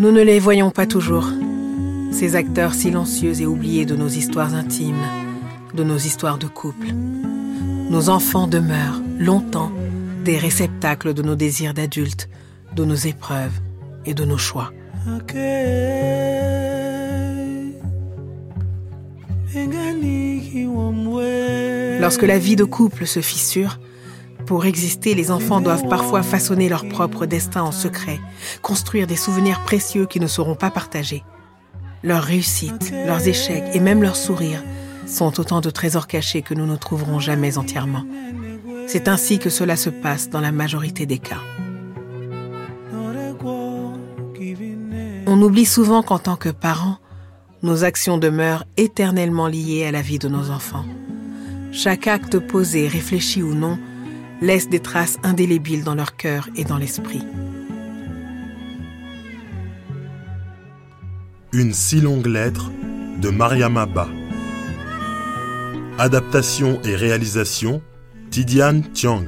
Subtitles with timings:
[0.00, 1.28] Nous ne les voyons pas toujours,
[2.10, 5.06] ces acteurs silencieux et oubliés de nos histoires intimes,
[5.72, 6.88] de nos histoires de couple.
[7.90, 9.70] Nos enfants demeurent longtemps
[10.24, 12.28] des réceptacles de nos désirs d'adultes,
[12.74, 13.52] de nos épreuves
[14.04, 14.72] et de nos choix.
[22.00, 23.78] Lorsque la vie de couple se fissure,
[24.46, 28.20] pour exister, les enfants doivent parfois façonner leur propre destin en secret,
[28.62, 31.24] construire des souvenirs précieux qui ne seront pas partagés.
[32.02, 34.62] Leurs réussites, leurs échecs et même leurs sourires
[35.06, 38.04] sont autant de trésors cachés que nous ne trouverons jamais entièrement.
[38.86, 41.40] C'est ainsi que cela se passe dans la majorité des cas.
[45.26, 46.98] On oublie souvent qu'en tant que parents,
[47.62, 50.84] nos actions demeurent éternellement liées à la vie de nos enfants.
[51.72, 53.78] Chaque acte posé, réfléchi ou non,
[54.40, 57.22] laisse des traces indélébiles dans leur cœur et dans l'esprit.
[61.52, 62.70] Une si longue lettre
[63.20, 64.08] de Mariama Ba.
[65.98, 67.80] Adaptation et réalisation
[68.30, 69.26] Tidiane Tiang.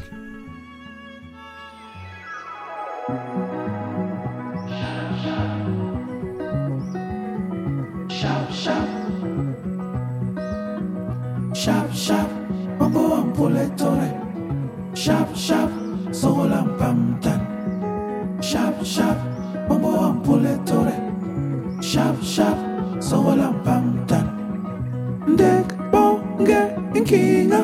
[26.47, 26.59] Bonge
[26.95, 27.63] inkinga.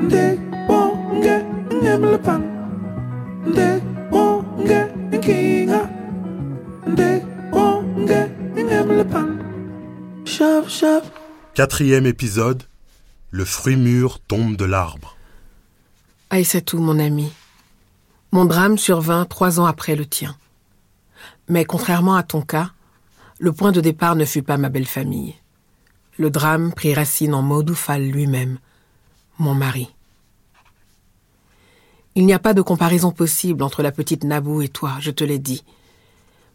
[0.00, 0.38] Bonge
[0.68, 1.36] bonge
[5.12, 5.80] inkinga.
[7.52, 8.18] Bonge.
[11.54, 12.62] Quatrième épisode.
[13.30, 15.16] Le fruit mûr tombe de l'arbre.
[16.30, 17.32] Aïssatou, mon ami,
[18.32, 20.36] mon drame survint trois ans après le tien.
[21.48, 22.70] Mais contrairement à ton cas,
[23.38, 25.34] le point de départ ne fut pas ma belle famille.
[26.18, 28.58] Le drame prit racine en Maudoufal lui-même,
[29.38, 29.92] mon mari.
[32.14, 35.22] Il n'y a pas de comparaison possible entre la petite Nabou et toi, je te
[35.22, 35.62] l'ai dit.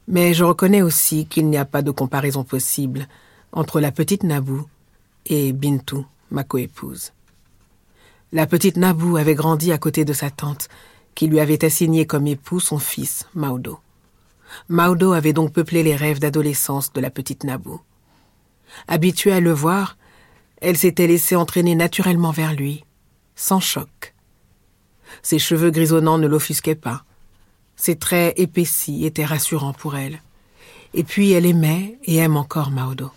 [0.07, 3.07] Mais je reconnais aussi qu'il n'y a pas de comparaison possible
[3.51, 4.65] entre la petite Nabou
[5.27, 7.11] et Bintou, ma coépouse.
[8.31, 10.69] La petite Nabou avait grandi à côté de sa tante,
[11.13, 13.77] qui lui avait assigné comme époux son fils, Maudo.
[14.69, 17.79] Maudo avait donc peuplé les rêves d'adolescence de la petite Nabou.
[18.87, 19.97] Habituée à le voir,
[20.61, 22.85] elle s'était laissée entraîner naturellement vers lui,
[23.35, 24.13] sans choc.
[25.21, 27.03] Ses cheveux grisonnants ne l'offusquaient pas.
[27.75, 30.21] Ses traits épaissis étaient rassurants pour elle.
[30.93, 33.11] Et puis elle aimait et aime encore Maudo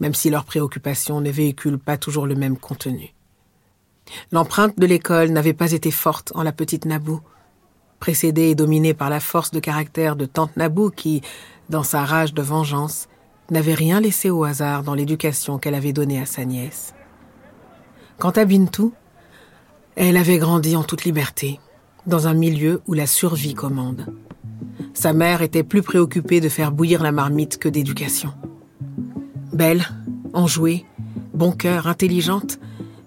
[0.00, 3.14] même si leurs préoccupations ne véhiculent pas toujours le même contenu.
[4.30, 7.20] L'empreinte de l'école n'avait pas été forte en la petite Nabou,
[7.98, 11.22] précédée et dominée par la force de caractère de tante Nabou qui,
[11.70, 13.08] dans sa rage de vengeance,
[13.50, 16.94] n'avait rien laissé au hasard dans l'éducation qu'elle avait donnée à sa nièce.
[18.18, 18.92] Quant à Bintou,
[19.94, 21.60] elle avait grandi en toute liberté,
[22.06, 24.06] dans un milieu où la survie commande.
[24.94, 28.32] Sa mère était plus préoccupée de faire bouillir la marmite que d'éducation.
[29.52, 29.86] Belle,
[30.32, 30.84] enjouée,
[31.34, 32.58] bon cœur, intelligente,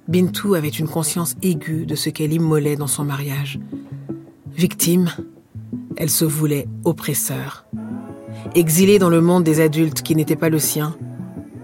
[0.07, 3.59] Bintou avait une conscience aiguë de ce qu'elle immolait dans son mariage.
[4.55, 5.09] Victime,
[5.95, 7.65] elle se voulait oppresseur.
[8.55, 10.95] Exilée dans le monde des adultes qui n'était pas le sien,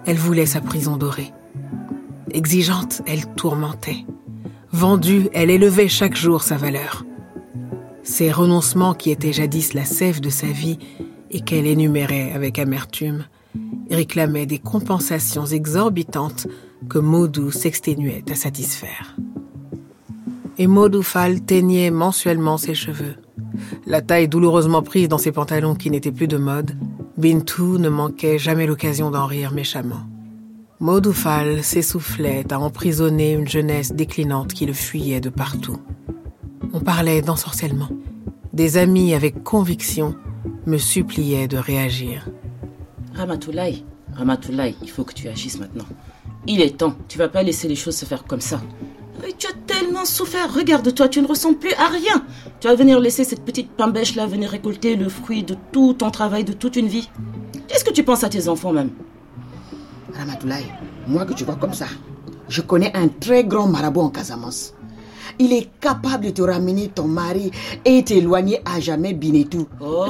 [0.05, 1.33] elle voulait sa prison dorée.
[2.31, 4.05] Exigeante, elle tourmentait.
[4.71, 7.05] Vendue, elle élevait chaque jour sa valeur.
[8.03, 10.77] Ces renoncements qui étaient jadis la sève de sa vie
[11.31, 13.25] et qu'elle énumérait avec amertume
[13.89, 16.47] réclamait des compensations exorbitantes
[16.89, 19.15] que Maudou s'exténuait à satisfaire.
[20.57, 23.15] Et Maudou Fall teignait mensuellement ses cheveux.
[23.85, 26.77] La taille douloureusement prise dans ses pantalons qui n'étaient plus de mode,
[27.17, 30.07] Bintou ne manquait jamais l'occasion d'en rire méchamment.
[30.79, 35.79] Maudou Fall s'essoufflait à emprisonner une jeunesse déclinante qui le fuyait de partout.
[36.73, 37.89] On parlait d'ensorcellement.
[38.51, 40.15] Des amis avec conviction
[40.65, 42.27] me suppliaient de réagir.
[43.13, 45.85] Ramatoulaye, Ramatoulaye, il faut que tu agisses maintenant.
[46.47, 48.61] Il est temps, tu vas pas laisser les choses se faire comme ça.
[49.21, 49.47] Mais tu
[49.79, 52.23] tellement souffert, regarde-toi, tu ne ressens plus à rien.
[52.59, 56.11] Tu vas venir laisser cette petite pambèche là venir récolter le fruit de tout ton
[56.11, 57.09] travail de toute une vie.
[57.67, 58.91] Qu'est-ce que tu penses à tes enfants même?
[60.13, 60.71] Ramatoulaye,
[61.07, 61.87] moi que tu vois comme ça,
[62.47, 64.73] je connais un très grand marabout en Casamance.
[65.39, 67.51] Il est capable de te ramener ton mari
[67.83, 69.67] et t'éloigner à jamais Binetou.
[69.81, 70.05] Oh,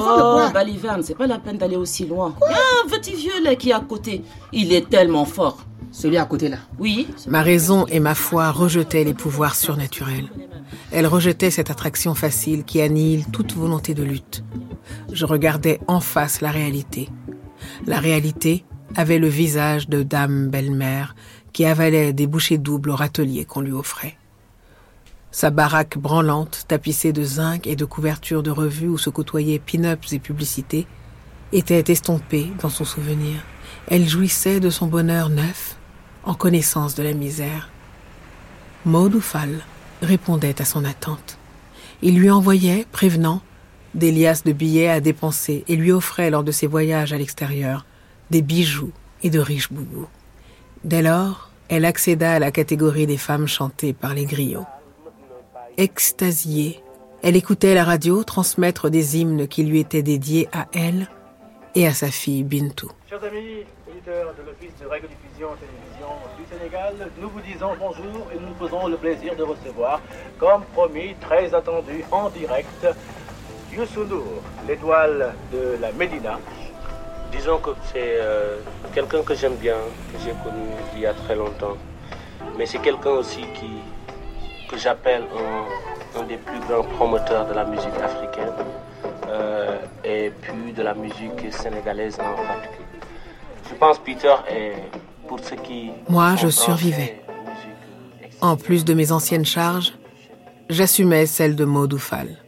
[0.54, 2.36] Baliverne, c'est pas la peine d'aller aussi loin.
[2.48, 4.22] Il y a un petit vieux là qui est à côté.
[4.52, 5.58] Il est tellement fort.
[5.96, 7.08] Celui à côté là Oui.
[7.26, 10.28] Ma raison et ma foi rejetaient les pouvoirs surnaturels.
[10.92, 14.44] Elle rejetait cette attraction facile qui annihile toute volonté de lutte.
[15.10, 17.08] Je regardais en face la réalité.
[17.86, 21.16] La réalité avait le visage de dame belle-mère
[21.54, 24.18] qui avalait des bouchées doubles au râtelier qu'on lui offrait.
[25.30, 30.12] Sa baraque branlante, tapissée de zinc et de couvertures de revues où se côtoyaient pin-ups
[30.12, 30.86] et publicités,
[31.54, 33.40] était estompée dans son souvenir.
[33.88, 35.75] Elle jouissait de son bonheur neuf,
[36.26, 37.70] en connaissance de la misère.
[38.84, 39.20] Maud
[40.02, 41.38] répondait à son attente.
[42.02, 43.40] Il lui envoyait, prévenant,
[43.94, 47.86] des liasses de billets à dépenser et lui offrait lors de ses voyages à l'extérieur
[48.30, 48.92] des bijoux
[49.22, 50.08] et de riches boubous.
[50.84, 54.66] Dès lors, elle accéda à la catégorie des femmes chantées par les griots.
[55.78, 56.82] Extasiée,
[57.22, 61.08] elle écoutait la radio transmettre des hymnes qui lui étaient dédiés à elle
[61.74, 62.90] et à sa fille Bintou.
[64.04, 68.96] De l'Office de radiodiffusion télévision du Sénégal, nous vous disons bonjour et nous faisons le
[68.96, 70.00] plaisir de recevoir,
[70.38, 72.86] comme promis, très attendu en direct,
[73.72, 74.06] Youssou
[74.68, 76.38] l'étoile de la Médina.
[77.32, 78.58] Disons que c'est euh,
[78.94, 79.76] quelqu'un que j'aime bien,
[80.12, 81.76] que j'ai connu il y a très longtemps.
[82.58, 83.70] Mais c'est quelqu'un aussi qui,
[84.68, 88.52] que j'appelle un, un des plus grands promoteurs de la musique africaine
[89.28, 92.85] euh, et puis de la musique sénégalaise en particulier.
[93.76, 94.72] Je pense Peter est
[95.28, 95.90] pour ce qui...
[96.08, 97.20] Moi, je survivais.
[98.40, 99.92] En plus de mes anciennes charges,
[100.70, 102.38] j'assumais celle de Maud Oufal.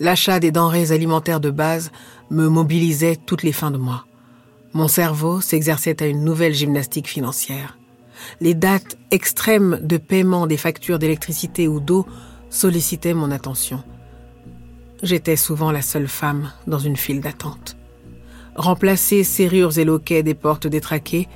[0.00, 1.92] L'achat des denrées alimentaires de base
[2.30, 4.04] me mobilisait toutes les fins de mois.
[4.72, 7.78] Mon cerveau s'exerçait à une nouvelle gymnastique financière.
[8.40, 12.04] Les dates extrêmes de paiement des factures d'électricité ou d'eau
[12.50, 13.80] sollicitaient mon attention.
[15.04, 17.76] J'étais souvent la seule femme dans une file d'attente.
[18.56, 21.28] Remplacer serrures et loquets des portes détraquées,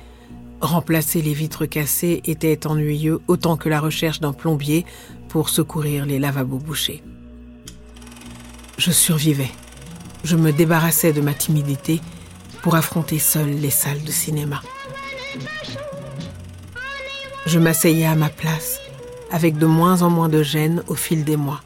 [0.59, 4.85] remplacer les vitres cassées était ennuyeux autant que la recherche d'un plombier
[5.29, 7.03] pour secourir les lavabos bouchés.
[8.77, 9.51] Je survivais.
[10.23, 12.01] Je me débarrassais de ma timidité
[12.63, 14.61] pour affronter seule les salles de cinéma.
[17.45, 18.79] Je m'asseyais à ma place,
[19.31, 21.61] avec de moins en moins de gêne au fil des mois.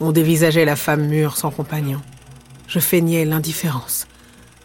[0.00, 2.00] On dévisageait la femme mûre sans compagnon.
[2.68, 4.06] Je feignais l'indifférence,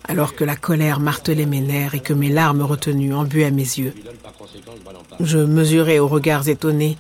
[0.07, 3.94] alors que la colère martelait mes nerfs et que mes larmes retenues embuaient mes yeux.
[5.19, 6.98] Je mesurais aux regards étonnés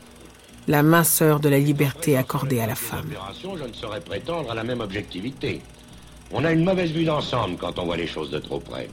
[0.67, 3.09] la minceur de la liberté accordée à la femme.
[3.41, 5.61] Je ne saurais prétendre à la même objectivité.
[6.31, 8.89] On a une mauvaise vue d'ensemble quand on voit les choses de trop près.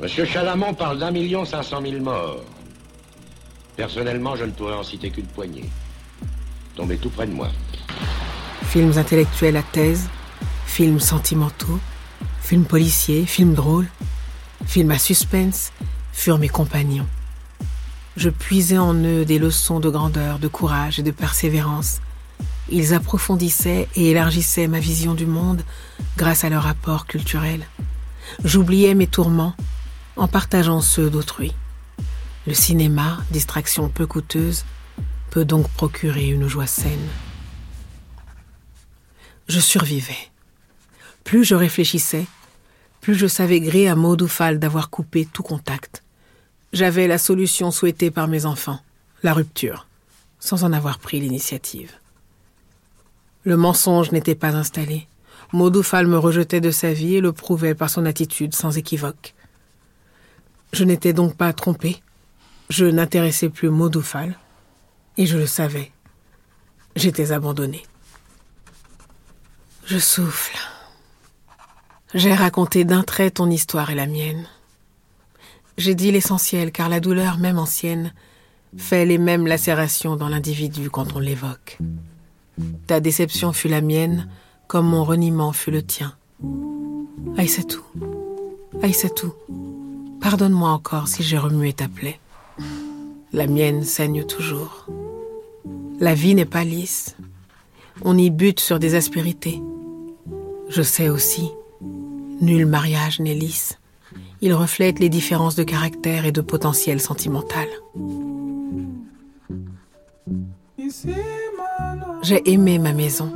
[0.00, 2.42] Monsieur Chalamont parle d'un million cinq cent mille morts.
[3.76, 5.70] Personnellement, je ne pourrais en citer qu'une poignée.
[6.74, 7.48] Tombez tout près de moi.
[8.64, 10.08] Films intellectuels à thèse,
[10.66, 11.78] films sentimentaux,
[12.50, 13.86] films policiers, films drôles,
[14.66, 15.70] films à suspense
[16.12, 17.06] furent mes compagnons.
[18.16, 22.00] Je puisais en eux des leçons de grandeur, de courage et de persévérance.
[22.68, 25.62] Ils approfondissaient et élargissaient ma vision du monde
[26.16, 27.68] grâce à leur apport culturel.
[28.44, 29.54] J'oubliais mes tourments
[30.16, 31.54] en partageant ceux d'autrui.
[32.48, 34.64] Le cinéma, distraction peu coûteuse,
[35.30, 37.10] peut donc procurer une joie saine.
[39.46, 40.30] Je survivais.
[41.22, 42.26] Plus je réfléchissais,
[43.00, 46.02] plus je savais gré à Maud d'avoir coupé tout contact.
[46.72, 48.80] J'avais la solution souhaitée par mes enfants,
[49.22, 49.86] la rupture,
[50.38, 51.92] sans en avoir pris l'initiative.
[53.44, 55.06] Le mensonge n'était pas installé.
[55.52, 59.34] Maudoufal me rejetait de sa vie et le prouvait par son attitude sans équivoque.
[60.72, 62.02] Je n'étais donc pas trompé.
[62.68, 64.38] Je n'intéressais plus Maudoufal.
[65.16, 65.90] Et je le savais.
[66.94, 67.82] J'étais abandonné.
[69.86, 70.56] Je souffle.
[72.12, 74.44] J'ai raconté d'un trait ton histoire et la mienne.
[75.78, 78.12] J'ai dit l'essentiel car la douleur, même ancienne,
[78.76, 81.78] fait les mêmes lacérations dans l'individu quand on l'évoque.
[82.88, 84.28] Ta déception fut la mienne,
[84.66, 86.14] comme mon reniement fut le tien.
[87.36, 87.82] Aïssatou,
[88.82, 89.32] Aïssatou,
[90.20, 92.18] pardonne-moi encore si j'ai remué ta plaie.
[93.32, 94.86] La mienne saigne toujours.
[96.00, 97.14] La vie n'est pas lisse.
[98.02, 99.62] On y bute sur des aspérités.
[100.68, 101.50] Je sais aussi,
[102.40, 103.78] nul mariage n'est lisse.
[104.40, 107.68] Il reflète les différences de caractère et de potentiel sentimental.
[112.22, 113.32] J'ai aimé ma maison.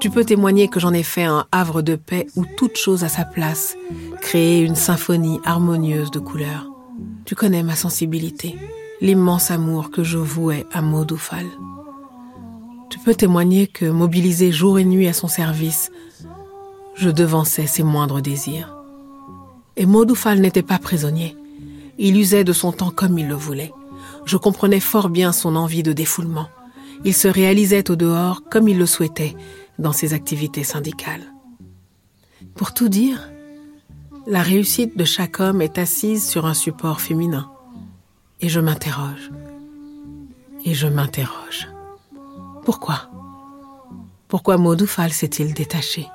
[0.00, 3.08] Tu peux témoigner que j'en ai fait un havre de paix où toute chose a
[3.08, 3.76] sa place,
[4.20, 6.70] créer une symphonie harmonieuse de couleurs.
[7.24, 8.56] Tu connais ma sensibilité,
[9.00, 11.46] l'immense amour que je vouais à Maudoufal.
[12.90, 15.90] Tu peux témoigner que, mobilisé jour et nuit à son service,
[16.98, 18.76] je devançais ses moindres désirs.
[19.76, 21.36] Et Maudoufal n'était pas prisonnier.
[21.96, 23.72] Il usait de son temps comme il le voulait.
[24.24, 26.48] Je comprenais fort bien son envie de défoulement.
[27.04, 29.36] Il se réalisait au dehors comme il le souhaitait,
[29.78, 31.32] dans ses activités syndicales.
[32.56, 33.30] Pour tout dire,
[34.26, 37.48] la réussite de chaque homme est assise sur un support féminin.
[38.40, 39.30] Et je m'interroge.
[40.64, 41.68] Et je m'interroge.
[42.64, 43.08] Pourquoi?
[44.26, 46.08] Pourquoi Modoufal s'est-il détaché?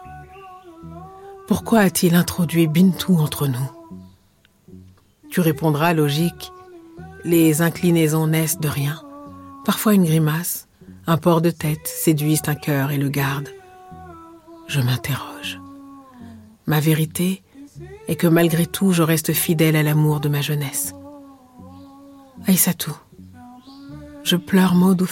[1.48, 3.72] Pourquoi a-t-il introduit Bintou entre nous
[5.30, 6.52] Tu répondras logique.
[7.26, 9.02] Les inclinaisons naissent de rien.
[9.66, 10.68] Parfois une grimace,
[11.06, 13.50] un port de tête séduisent un cœur et le gardent.
[14.68, 15.60] Je m'interroge.
[16.66, 17.44] Ma vérité
[18.08, 20.94] est que malgré tout, je reste fidèle à l'amour de ma jeunesse.
[22.48, 22.96] Aïssatou,
[24.24, 25.08] je pleure maud ou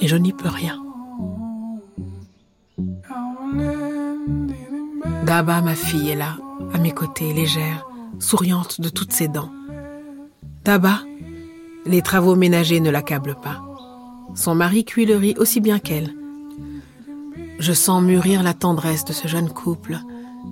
[0.00, 0.82] et je n'y peux rien.
[5.28, 6.38] Daba, ma fille, est là,
[6.72, 7.86] à mes côtés, légère,
[8.18, 9.52] souriante de toutes ses dents.
[10.64, 11.00] Daba,
[11.84, 13.62] les travaux ménagers ne l'accablent pas.
[14.34, 16.14] Son mari cuit le riz aussi bien qu'elle.
[17.58, 19.98] Je sens mûrir la tendresse de ce jeune couple,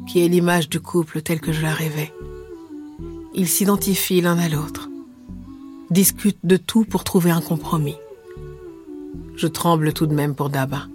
[0.06, 2.12] qui est l'image du couple tel que je la rêvais.
[3.32, 4.90] Ils s'identifient l'un à l'autre,
[5.88, 7.96] discutent de tout pour trouver un compromis.
[9.36, 10.86] Je tremble tout de même pour Daba.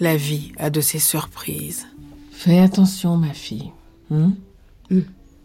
[0.00, 1.86] La vie a de ses surprises.
[2.36, 3.72] Fais attention, ma fille.
[4.10, 4.32] hein?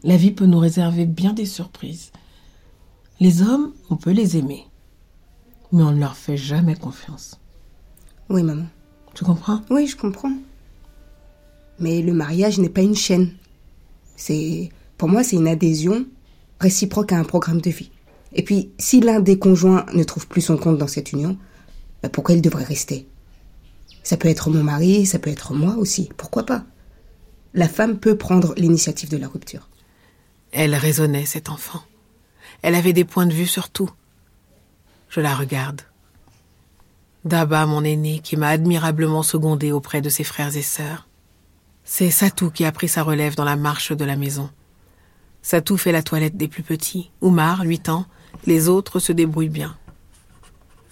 [0.03, 2.11] La vie peut nous réserver bien des surprises.
[3.21, 4.65] Les hommes, on peut les aimer,
[5.71, 7.39] mais on ne leur fait jamais confiance.
[8.29, 8.65] Oui, maman.
[9.15, 9.61] Tu comprends?
[9.69, 10.33] Oui, je comprends.
[11.79, 13.31] Mais le mariage n'est pas une chaîne.
[14.17, 16.05] C'est, pour moi, c'est une adhésion
[16.59, 17.89] réciproque à un programme de vie.
[18.33, 21.37] Et puis, si l'un des conjoints ne trouve plus son compte dans cette union,
[22.03, 23.07] bah, pourquoi il devrait rester?
[24.03, 26.09] Ça peut être mon mari, ça peut être moi aussi.
[26.17, 26.65] Pourquoi pas?
[27.53, 29.67] La femme peut prendre l'initiative de la rupture.
[30.51, 31.81] Elle raisonnait, cet enfant.
[32.61, 33.89] Elle avait des points de vue sur tout.
[35.09, 35.81] Je la regarde.
[37.25, 41.07] Daba, mon aîné, qui m'a admirablement secondé auprès de ses frères et sœurs.
[41.83, 44.49] C'est Satou qui a pris sa relève dans la marche de la maison.
[45.41, 47.11] Satou fait la toilette des plus petits.
[47.21, 48.05] Oumar, huit ans,
[48.45, 49.75] les autres se débrouillent bien.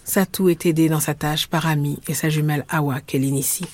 [0.04, 3.66] Satou est aidé dans sa tâche par Ami et sa jumelle Awa qu'elle initie.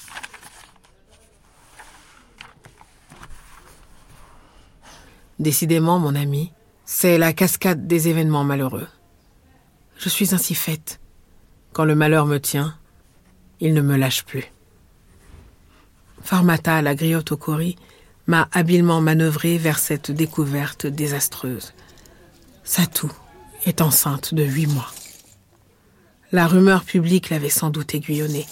[5.38, 6.52] Décidément, mon ami,
[6.84, 8.86] c'est la cascade des événements malheureux.
[9.98, 11.00] Je suis ainsi faite.
[11.72, 12.76] Quand le malheur me tient,
[13.60, 14.44] il ne me lâche plus.
[16.22, 17.76] Farmata, la griotte au cori,
[18.26, 21.72] m'a habilement manœuvré vers cette découverte désastreuse.
[22.64, 23.10] Satou
[23.64, 24.90] est enceinte de huit mois.
[26.32, 28.46] La rumeur publique l'avait sans doute aiguillonnée,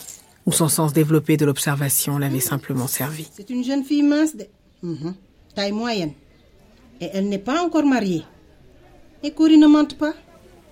[0.47, 3.29] ou son sens développé de l'observation l'avait simplement servi.
[3.35, 4.37] C'est une jeune fille mince
[4.83, 5.15] Mhm.
[5.55, 6.13] taille moyenne.
[7.01, 8.25] Et elle n'est pas encore mariée.
[9.23, 10.13] Et Cory ne mente pas.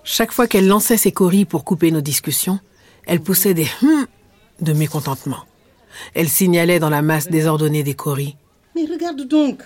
[0.03, 2.59] Chaque fois qu'elle lançait ses coris pour couper nos discussions,
[3.05, 4.05] elle poussait des hum
[4.61, 5.45] de mécontentement.
[6.13, 8.35] Elle signalait dans la masse désordonnée des coris.
[8.75, 9.61] Mais regarde donc.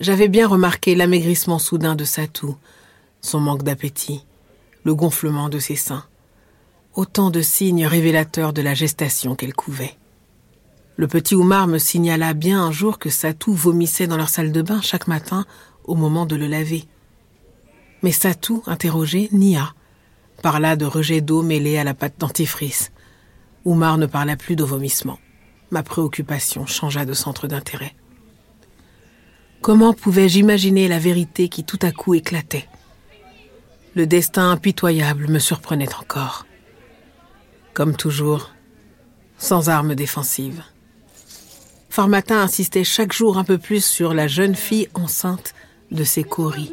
[0.00, 2.56] J'avais bien remarqué l'amaigrissement soudain de Satou,
[3.20, 4.24] son manque d'appétit,
[4.84, 6.04] le gonflement de ses seins.
[6.94, 9.96] Autant de signes révélateurs de la gestation qu'elle couvait.
[11.02, 14.62] Le petit Oumar me signala bien un jour que Satou vomissait dans leur salle de
[14.62, 15.46] bain chaque matin
[15.82, 16.84] au moment de le laver.
[18.02, 19.74] Mais Satou, interrogé, nia.
[20.42, 22.92] Parla de rejet d'eau mêlé à la pâte dentifrice.
[23.64, 25.18] Oumar ne parla plus de vomissement.
[25.72, 27.96] Ma préoccupation changea de centre d'intérêt.
[29.60, 32.68] Comment pouvais-je imaginer la vérité qui tout à coup éclatait?
[33.96, 36.46] Le destin impitoyable me surprenait encore.
[37.74, 38.52] Comme toujours,
[39.36, 40.62] sans armes défensives.
[41.92, 45.52] Farmatin insistait chaque jour un peu plus sur la jeune fille enceinte
[45.90, 46.72] de ses coris.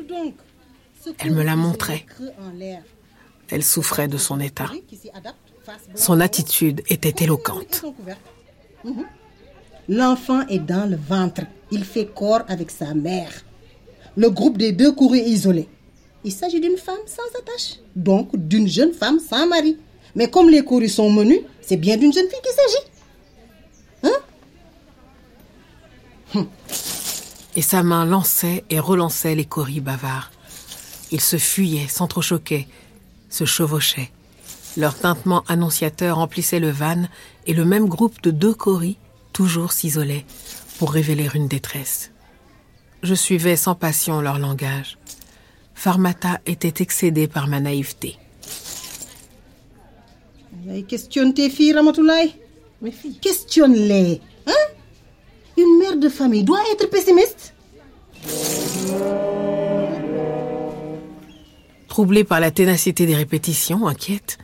[1.17, 2.05] Elle me la montrait.
[3.49, 4.71] Elle souffrait de son état.
[5.93, 7.83] Son attitude était éloquente.
[8.85, 9.05] Mhm.
[9.89, 11.41] L'enfant est dans le ventre.
[11.69, 13.43] Il fait corps avec sa mère.
[14.15, 15.67] Le groupe des deux est isolé.
[16.23, 17.81] Il s'agit d'une femme sans attache.
[17.93, 19.77] Donc d'une jeune femme sans mari.
[20.15, 22.88] Mais comme les courriers sont menus, c'est bien d'une jeune fille qu'il s'agit.
[27.55, 30.31] Et sa main lançait et relançait les coris bavards.
[31.11, 32.67] Ils se fuyaient, s'entrechoquaient,
[33.29, 34.11] se chevauchaient.
[34.77, 37.03] Leur tintement annonciateur emplissait le van
[37.47, 38.97] et le même groupe de deux coris
[39.33, 40.25] toujours s'isolait
[40.77, 42.11] pour révéler une détresse.
[43.01, 44.97] Je suivais sans passion leur langage.
[45.73, 48.17] Farmata était excédé par ma naïveté.
[50.87, 52.35] Questionne tes filles, Ramatoulaye.
[52.81, 53.17] Mes filles.
[53.19, 54.21] Questionne-les.
[54.45, 54.53] Hein?
[55.59, 57.53] Une mère de famille doit être pessimiste.
[61.89, 64.37] Troublé par la ténacité des répétitions, inquiète,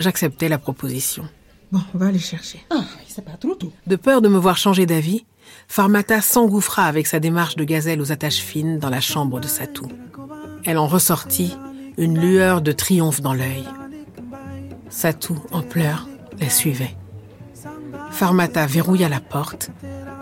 [0.00, 1.28] j'acceptais la proposition.
[1.70, 2.64] Bon, on va aller chercher.
[2.70, 3.72] Ah, c'est pas trop tôt.
[3.86, 5.26] De peur de me voir changer d'avis,
[5.68, 9.86] Farmata s'engouffra avec sa démarche de gazelle aux attaches fines dans la chambre de Satou.
[10.64, 11.56] Elle en ressortit,
[11.98, 13.64] une lueur de triomphe dans l'œil.
[14.88, 16.08] Satou, en pleurs,
[16.40, 16.96] la suivait.
[18.10, 19.70] Farmata verrouilla la porte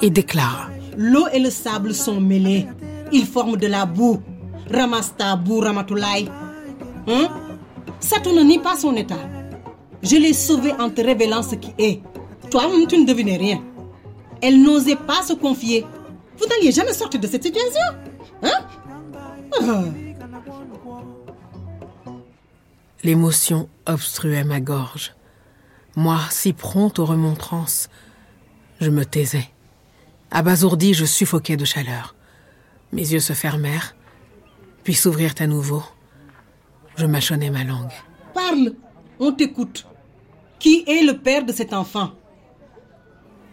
[0.02, 2.66] et déclara L'eau et le sable sont mêlés.
[3.12, 4.20] Ils forment de la boue.
[4.70, 6.28] Ramasse ta boue, Ramatoulaye.
[7.06, 7.28] Hein?
[8.00, 9.18] Satou ne nie pas son état.
[10.02, 12.00] Je l'ai sauvée en te révélant ce qui est.
[12.50, 13.62] Toi, tu ne devinais rien.
[14.40, 15.84] Elle n'osait pas se confier.
[16.38, 17.80] Vous n'alliez jamais sortir de cette situation.
[18.42, 18.60] Hein?
[19.60, 19.82] Ah.
[23.02, 25.14] L'émotion obstruait ma gorge.
[25.94, 27.88] Moi, si prompte aux remontrances,
[28.80, 29.48] je me taisais.
[30.30, 32.14] Abasourdi, je suffoquais de chaleur.
[32.92, 33.96] Mes yeux se fermèrent,
[34.84, 35.82] puis s'ouvrirent à nouveau.
[36.96, 37.92] Je mâchonnais ma langue.
[38.34, 38.74] Parle,
[39.18, 39.86] on t'écoute.
[40.58, 42.12] Qui est le père de cet enfant?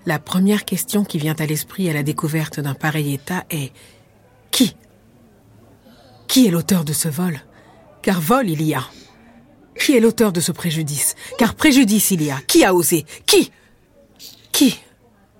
[0.05, 3.71] La première question qui vient à l'esprit à la découverte d'un pareil état est
[4.51, 4.75] qui?
[6.27, 7.39] Qui est l'auteur de ce vol?
[8.01, 8.83] Car vol il y a.
[9.79, 11.15] Qui est l'auteur de ce préjudice?
[11.37, 12.39] Car préjudice il y a.
[12.47, 13.05] Qui a osé?
[13.25, 13.51] Qui?
[14.51, 14.79] Qui?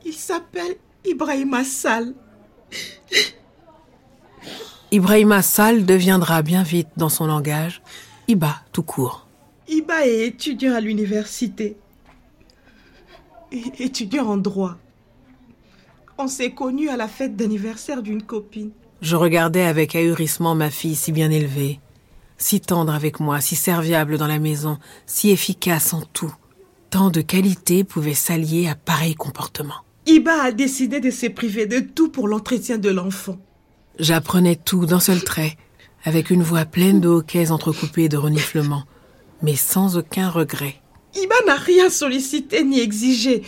[0.06, 2.14] Il s'appelle Ibrahima Sall.
[4.92, 7.82] Ibrahima Sall deviendra bien vite dans son langage
[8.28, 9.28] Iba tout court.
[9.68, 11.78] Iba est étudiant à l'université.
[13.52, 14.78] Et étudiant en droit.
[16.18, 18.72] On s'est connus à la fête d'anniversaire d'une copine.
[19.02, 21.80] Je regardais avec ahurissement ma fille si bien élevée,
[22.38, 26.34] si tendre avec moi, si serviable dans la maison, si efficace en tout.
[26.90, 29.84] Tant de qualités pouvaient s'allier à pareil comportement.
[30.06, 33.38] Iba a décidé de se priver de tout pour l'entretien de l'enfant.
[34.00, 35.58] J'apprenais tout d'un seul trait,
[36.04, 38.84] avec une voix pleine de hoquets entrecoupés de reniflements,
[39.42, 40.76] mais sans aucun regret.
[41.16, 43.44] Iba n'a rien sollicité ni exigé.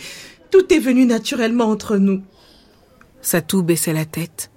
[0.50, 2.22] Tout est venu naturellement entre nous.
[3.20, 4.50] Satou baissait la tête.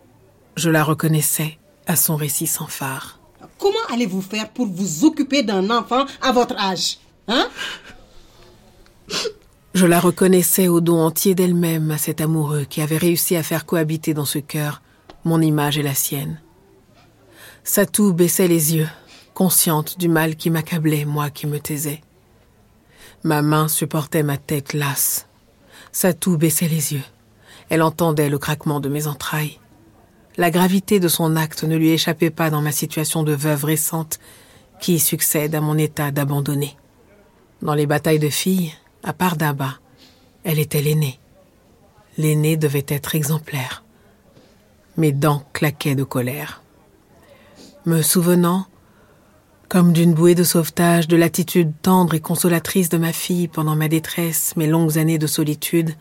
[0.55, 1.57] Je la reconnaissais
[1.87, 3.19] à son récit sans phare.
[3.57, 7.47] Comment allez-vous faire pour vous occuper d'un enfant à votre âge Hein?
[9.75, 13.67] Je la reconnaissais au don entier d'elle-même à cet amoureux qui avait réussi à faire
[13.67, 14.81] cohabiter dans ce cœur
[15.25, 16.41] mon image et la sienne.
[17.63, 18.89] Satou baissait les yeux,
[19.35, 22.01] consciente du mal qui m'accablait, moi qui me taisais.
[23.23, 25.27] Ma main supportait ma tête lasse.
[25.91, 27.03] Satou baissait les yeux.
[27.69, 29.59] Elle entendait le craquement de mes entrailles.
[30.37, 34.19] La gravité de son acte ne lui échappait pas dans ma situation de veuve récente
[34.79, 36.75] qui succède à mon état d'abandonné.
[37.61, 39.75] Dans les batailles de filles, à part d'Abba,
[40.43, 41.19] elle était l'aînée.
[42.17, 43.83] L'aînée devait être exemplaire.
[44.97, 46.61] Mes dents claquaient de colère.
[47.85, 48.65] Me souvenant,
[49.69, 53.87] comme d'une bouée de sauvetage, de l'attitude tendre et consolatrice de ma fille pendant ma
[53.87, 55.93] détresse, mes longues années de solitude,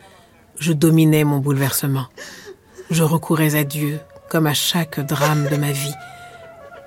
[0.58, 2.06] je dominais mon bouleversement.
[2.90, 5.94] Je recourais à Dieu, comme à chaque drame de ma vie.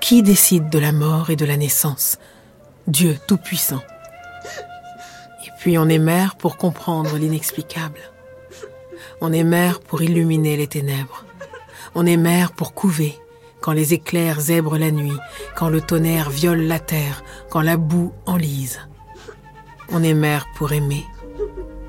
[0.01, 2.17] Qui décide de la mort et de la naissance?
[2.87, 3.81] Dieu Tout-Puissant.
[5.61, 7.99] Puis on est mère pour comprendre l'inexplicable.
[9.21, 11.23] On est mère pour illuminer les ténèbres.
[11.93, 13.19] On est mère pour couver
[13.59, 15.19] quand les éclairs zèbrent la nuit,
[15.55, 18.79] quand le tonnerre viole la terre, quand la boue enlise.
[19.91, 21.05] On est mère pour aimer,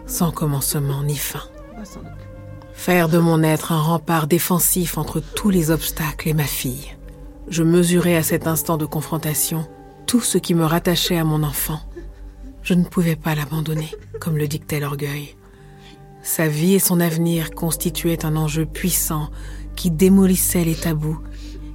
[0.04, 1.44] sans commencement ni fin.
[2.74, 6.94] Faire de mon être un rempart défensif entre tous les obstacles et ma fille.
[7.48, 9.66] Je mesurais à cet instant de confrontation
[10.06, 11.80] tout ce qui me rattachait à mon enfant.
[12.62, 15.36] Je ne pouvais pas l'abandonner, comme le dictait l'orgueil.
[16.22, 19.30] Sa vie et son avenir constituaient un enjeu puissant
[19.74, 21.18] qui démolissait les tabous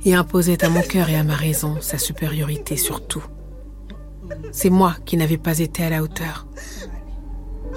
[0.05, 3.25] et imposait à mon cœur et à ma raison sa supériorité sur tout.
[4.51, 6.47] C'est moi qui n'avais pas été à la hauteur.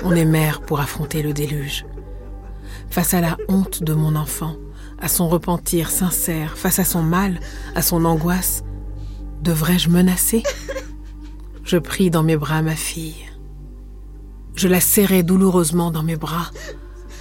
[0.04, 1.84] On est mère pour affronter le déluge.
[2.90, 4.54] Face à la honte de mon enfant,
[5.00, 7.40] à son repentir sincère, face à son mal,
[7.74, 8.62] à son angoisse,
[9.42, 10.44] devrais-je menacer?
[11.64, 13.26] Je pris dans mes bras ma fille.
[14.54, 16.50] Je la serrai douloureusement dans mes bras,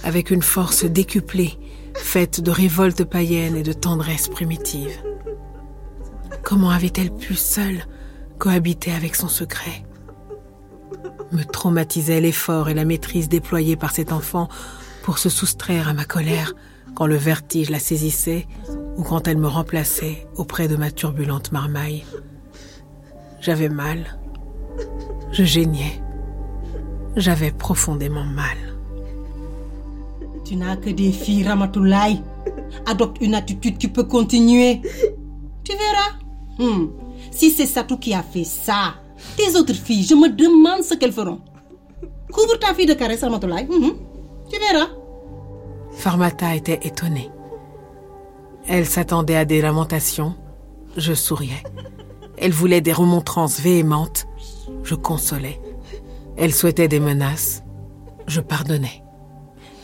[0.02, 1.58] avec une force décuplée,
[1.94, 4.96] faite de révolte païenne et de tendresse primitive.
[6.42, 7.84] Comment avait-elle pu seule
[8.38, 9.84] cohabiter avec son secret?
[11.32, 14.48] Me traumatisait l'effort et la maîtrise déployés par cet enfant
[15.02, 16.54] pour se soustraire à ma colère
[16.94, 18.48] quand le vertige la saisissait
[18.96, 22.04] ou quand elle me remplaçait auprès de ma turbulente marmaille.
[23.40, 24.19] J'avais mal.
[25.32, 26.02] Je geignais.
[27.16, 28.56] J'avais profondément mal.
[30.44, 32.22] Tu n'as que des filles, Ramatoulaye.
[32.86, 34.80] Adopte une attitude qui peut continuer.
[35.64, 36.18] Tu verras.
[36.58, 36.88] Hmm.
[37.30, 38.94] Si c'est Satou qui a fait ça,
[39.36, 41.40] tes autres filles, je me demande ce qu'elles feront.
[42.32, 43.66] Couvre ta fille de caresses, Ramatoulaye.
[43.66, 43.92] Mhm.
[44.50, 44.88] Tu verras.
[45.92, 47.30] Farmata était étonnée.
[48.66, 50.34] Elle s'attendait à des lamentations.
[50.96, 51.62] Je souriais.
[52.38, 54.26] Elle voulait des remontrances véhémentes.
[54.82, 55.60] Je consolais.
[56.36, 57.62] Elle souhaitait des menaces.
[58.26, 59.02] Je pardonnais.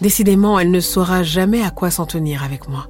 [0.01, 2.88] Décidément, elle ne saura jamais à quoi s'en tenir avec moi.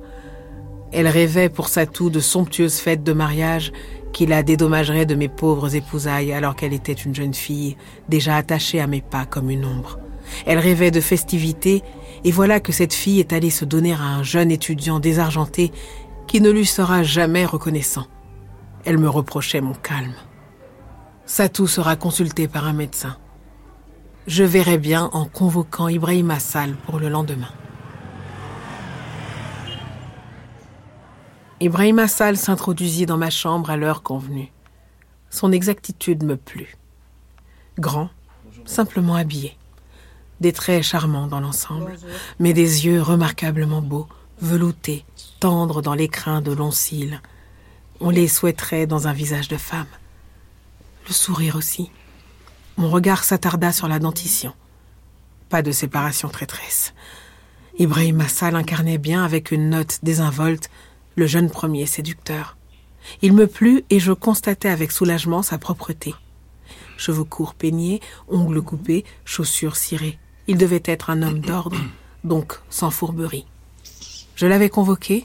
[0.92, 3.72] Elle rêvait pour sa toux de somptueuses fêtes de mariage
[4.12, 7.76] qui la dédommageraient de mes pauvres épousailles alors qu'elle était une jeune fille,
[8.08, 9.98] déjà attachée à mes pas comme une ombre.
[10.46, 11.82] Elle rêvait de festivités,
[12.24, 15.70] et voilà que cette fille est allée se donner à un jeune étudiant désargenté
[16.26, 18.06] qui ne lui sera jamais reconnaissant.
[18.84, 20.14] Elle me reprochait mon calme.
[21.26, 23.16] Satou sera consulté par un médecin.
[24.28, 27.50] Je verrai bien en convoquant Ibrahim Assal pour le lendemain.
[31.58, 34.52] Ibrahim Assal s'introduisit dans ma chambre à l'heure convenue.
[35.28, 36.76] Son exactitude me plut.
[37.76, 38.08] Grand,
[38.64, 39.56] simplement habillé.
[40.40, 41.96] Des traits charmants dans l'ensemble,
[42.38, 44.06] mais des yeux remarquablement beaux,
[44.40, 45.04] veloutés,
[45.40, 47.20] tendres dans l'écrin de longs cils.
[47.98, 49.86] On les souhaiterait dans un visage de femme.
[51.06, 51.90] Le sourire aussi.
[52.76, 54.52] Mon regard s'attarda sur la dentition.
[55.48, 56.94] Pas de séparation traîtresse.
[57.78, 60.68] Ibrahim Assal incarnait bien avec une note désinvolte
[61.14, 62.56] le jeune premier séducteur.
[63.22, 66.14] Il me plut et je constatai avec soulagement sa propreté.
[66.96, 70.18] Cheveux courts peignés, ongles coupés, chaussures cirées.
[70.48, 71.80] Il devait être un homme d'ordre,
[72.24, 73.46] donc sans fourberie.
[74.34, 75.24] Je l'avais convoqué,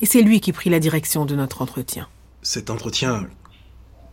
[0.00, 2.08] et c'est lui qui prit la direction de notre entretien.
[2.42, 3.26] Cet entretien,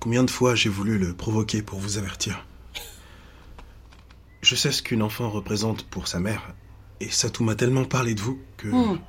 [0.01, 2.45] combien de fois j'ai voulu le provoquer pour vous avertir
[4.41, 6.53] Je sais ce qu'une enfant représente pour sa mère,
[6.99, 8.67] et Satou m'a tellement parlé de vous que...
[8.67, 8.99] Hmm.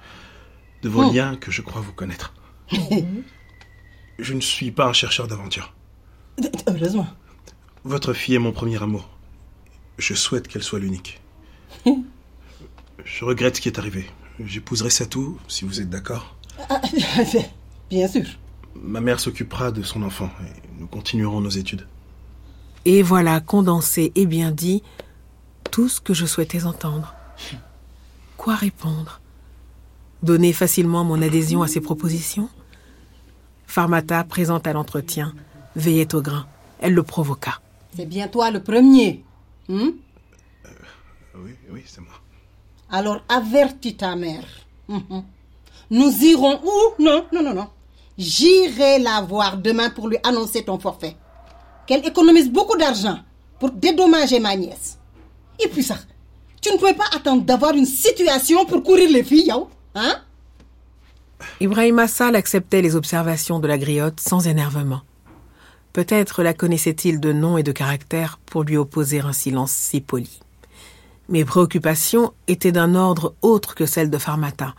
[0.83, 1.15] de vos Hmm.
[1.15, 2.33] liens que je crois vous connaître.
[4.19, 5.73] Je ne suis pas un chercheur d'aventure.
[6.69, 7.09] Heureusement.
[7.85, 9.09] Votre fille est mon premier amour.
[9.99, 11.21] Je souhaite qu'elle soit l'unique.
[13.05, 14.09] Je regrette ce qui est arrivé.
[14.45, 16.37] J'épouserai Satou, si vous êtes d'accord.
[16.69, 16.81] Ah,
[17.91, 18.25] Bien sûr.
[18.75, 21.87] Ma mère s'occupera de son enfant et nous continuerons nos études.
[22.85, 24.83] Et voilà condensé et bien dit
[25.71, 27.15] tout ce que je souhaitais entendre.
[28.37, 29.21] Quoi répondre?
[30.23, 32.49] Donner facilement mon adhésion à ses propositions?
[33.67, 35.35] Farmata, présente à l'entretien,
[35.77, 36.47] veillait au grain.
[36.81, 37.61] Elle le provoqua.
[37.97, 39.25] C'est bien toi le premier.
[39.69, 39.91] Hmm?
[41.37, 42.13] Oui, oui, c'est moi.
[42.91, 44.45] Alors avertis ta mère.
[44.89, 45.25] Mhm.
[45.91, 47.03] Nous irons où?
[47.03, 47.69] Non, non, non, non.
[48.19, 51.17] J'irai la voir demain pour lui annoncer ton forfait.
[51.87, 53.19] Qu'elle économise beaucoup d'argent
[53.59, 54.99] pour dédommager ma nièce.
[55.59, 55.97] Et puis ça,
[56.61, 59.67] tu ne pouvais pas attendre d'avoir une situation pour courir les filles, hein?
[59.95, 60.17] hein?
[61.61, 65.03] Ibrahim Assal acceptait les observations de la griotte sans énervement.
[65.93, 70.41] Peut-être la connaissait-il de nom et de caractère pour lui opposer un silence si poli.
[71.29, 74.75] Mes préoccupations étaient d'un ordre autre que celles de Farmata.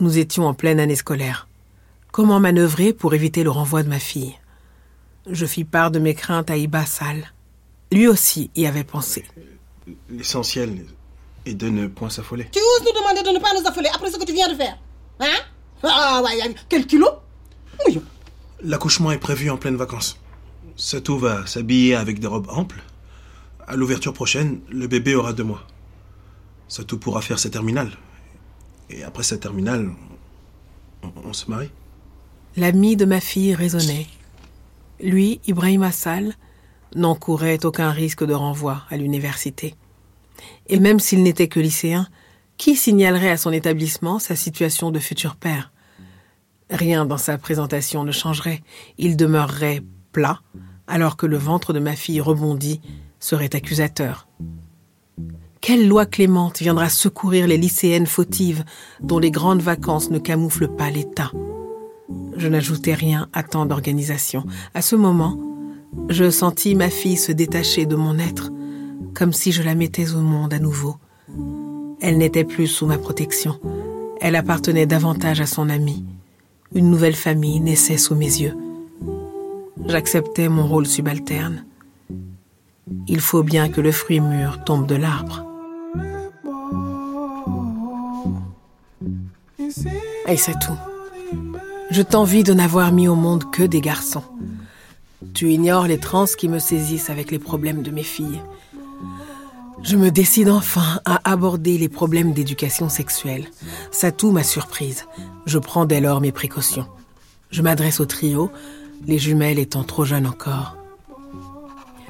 [0.00, 1.46] Nous étions en pleine année scolaire.
[2.12, 4.34] Comment manœuvrer pour éviter le renvoi de ma fille?
[5.30, 7.32] Je fis part de mes craintes à Iba Sal.
[7.92, 9.24] Lui aussi y avait pensé.
[10.08, 10.86] L'essentiel
[11.46, 12.48] est de ne point s'affoler.
[12.52, 14.54] Tu oses nous demander de ne pas nous affoler après ce que tu viens de
[14.56, 14.78] faire
[15.20, 15.38] Hein?
[15.82, 17.08] Ah ouais, quel kilo
[17.86, 18.00] Oui.
[18.62, 20.18] L'accouchement est prévu en pleines vacances.
[20.76, 22.82] Satou va s'habiller avec des robes amples.
[23.66, 25.66] À l'ouverture prochaine, le bébé aura deux mois.
[26.68, 27.92] Satou pourra faire sa terminale.
[28.88, 29.90] Et après sa terminale,
[31.02, 31.70] on, on se marie.
[32.56, 34.06] L'ami de ma fille raisonnait.
[35.00, 36.34] Lui, Ibrahim Assal,
[36.94, 39.74] n'encourait aucun risque de renvoi à l'université.
[40.66, 42.08] Et même s'il n'était que lycéen,
[42.56, 45.72] qui signalerait à son établissement sa situation de futur père?
[46.70, 48.62] Rien dans sa présentation ne changerait.
[48.98, 49.82] Il demeurerait
[50.12, 50.40] plat,
[50.86, 52.80] alors que le ventre de ma fille rebondi
[53.20, 54.28] serait accusateur.
[55.60, 58.64] Quelle loi clémente viendra secourir les lycéennes fautives
[59.00, 61.30] dont les grandes vacances ne camouflent pas l'État?
[62.36, 64.44] Je n'ajoutais rien à tant d'organisation.
[64.74, 65.38] À ce moment,
[66.08, 68.50] je sentis ma fille se détacher de mon être,
[69.14, 70.96] comme si je la mettais au monde à nouveau.
[72.00, 73.58] Elle n'était plus sous ma protection.
[74.20, 76.04] Elle appartenait davantage à son ami.
[76.74, 78.56] Une nouvelle famille naissait sous mes yeux.
[79.86, 81.64] J'acceptais mon rôle subalterne.
[83.06, 85.46] Il faut bien que le fruit mûr tombe de l'arbre.
[90.28, 90.89] Et c'est tout.
[91.90, 94.22] Je t'envie de n'avoir mis au monde que des garçons.
[95.34, 98.40] Tu ignores les transes qui me saisissent avec les problèmes de mes filles.
[99.82, 103.46] Je me décide enfin à aborder les problèmes d'éducation sexuelle.
[103.90, 105.06] Satou m'a surprise.
[105.46, 106.86] Je prends dès lors mes précautions.
[107.50, 108.50] Je m'adresse au trio,
[109.06, 110.76] les jumelles étant trop jeunes encore.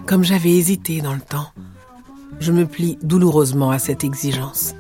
[0.07, 1.51] Comme j'avais hésité dans le temps,
[2.41, 4.75] Je me plie douloureusement à cette exigence.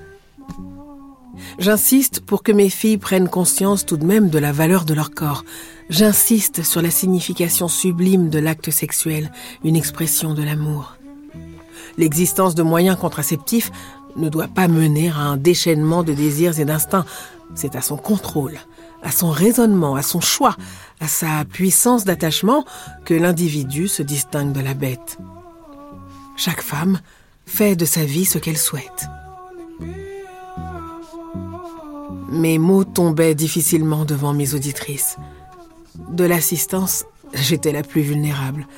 [1.58, 5.10] J'insiste pour que mes filles prennent conscience tout de même de la valeur de leur
[5.10, 5.44] corps.
[5.88, 9.30] J'insiste sur la signification sublime de l'acte sexuel,
[9.64, 10.96] une expression de l'amour.
[11.98, 13.70] L'existence de moyens contraceptifs
[14.16, 17.06] ne doit pas mener à un déchaînement de désirs et d'instincts.
[17.54, 18.58] C'est à son contrôle,
[19.02, 20.56] à son raisonnement, à son choix,
[21.00, 22.64] à sa puissance d'attachement
[23.04, 25.18] que l'individu se distingue de la bête.
[26.36, 27.00] Chaque femme
[27.46, 29.06] fait de sa vie ce qu'elle souhaite.
[32.30, 35.16] Mes mots tombaient difficilement devant mes auditrices.
[36.10, 38.68] De l'assistance, j'étais la plus vulnérable,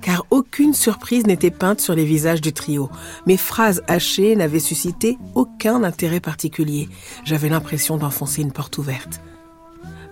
[0.00, 2.88] car aucune surprise n'était peinte sur les visages du trio.
[3.26, 6.88] Mes phrases hachées n'avaient suscité aucun intérêt particulier.
[7.24, 9.20] J'avais l'impression d'enfoncer une porte ouverte.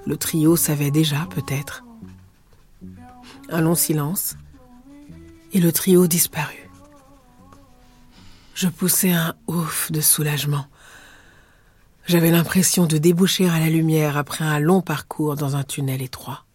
[0.04, 1.84] Le trio savait déjà, peut-être.
[3.48, 4.36] Un long silence,
[5.52, 6.68] et le trio disparut.
[8.54, 10.66] Je poussai un ouf de soulagement.
[12.08, 16.46] J'avais l'impression de déboucher à la lumière après un long parcours dans un tunnel étroit.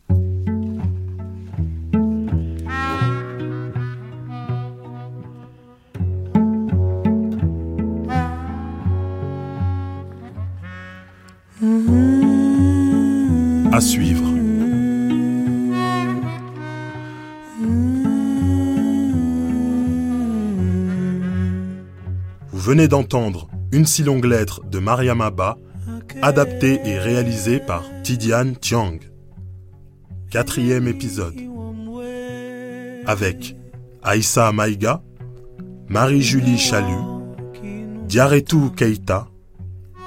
[13.72, 14.24] À suivre.
[22.52, 25.58] Vous venez d'entendre Une si longue lettre de Mariam Abba,
[26.22, 29.00] adaptée et réalisée par Tidiane Tiang.
[30.30, 31.34] Quatrième épisode.
[33.08, 33.56] Avec
[34.04, 35.02] Aïssa Maïga,
[35.90, 37.02] Marie-Julie Chalut,
[38.08, 39.28] Diaretou Keita,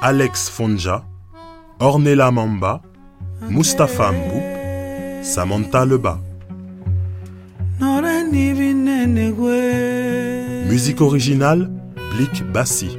[0.01, 1.05] Alex Fonja,
[1.81, 2.83] Ornella Mamba,
[3.51, 6.21] Mustapha Mboup, Samantha Lebas.
[10.69, 11.69] Musique originale,
[12.13, 12.99] Blick Bassi.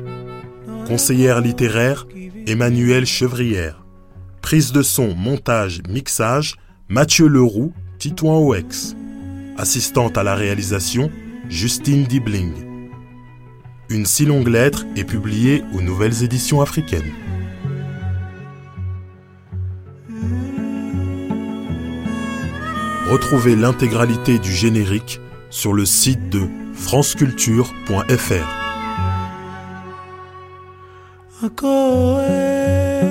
[0.87, 2.07] Conseillère littéraire,
[2.47, 3.83] Emmanuel Chevrière.
[4.41, 6.55] Prise de son, montage, mixage,
[6.87, 8.95] Mathieu Leroux, Titouan OX.
[9.57, 11.11] Assistante à la réalisation,
[11.49, 12.53] Justine Dibling.
[13.89, 17.11] Une si longue lettre est publiée aux Nouvelles Éditions africaines.
[23.09, 25.19] Retrouvez l'intégralité du générique
[25.49, 28.66] sur le site de franceculture.fr.
[31.49, 33.01] go away.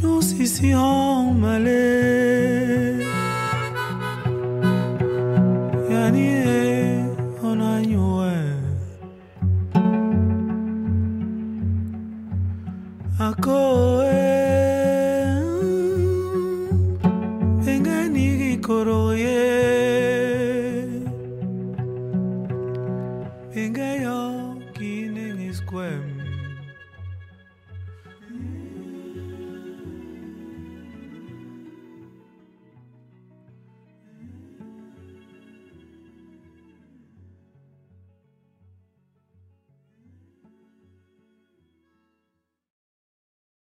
[0.00, 1.44] You see, see, home,